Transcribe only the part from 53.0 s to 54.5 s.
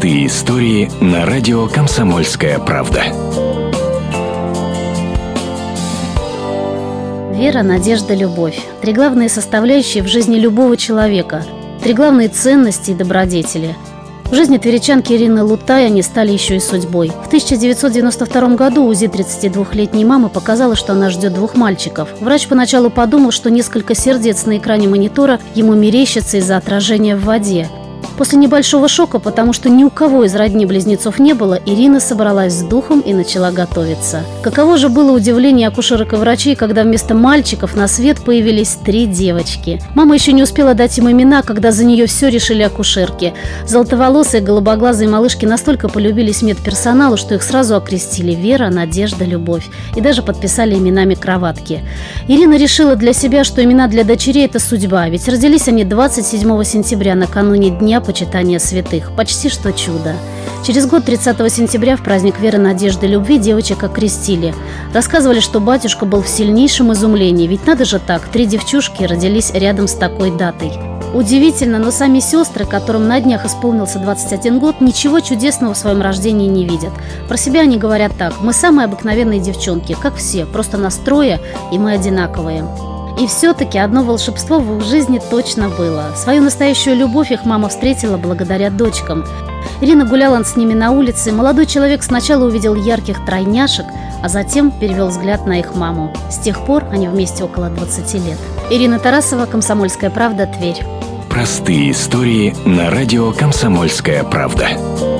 себя, что имена для дочерей–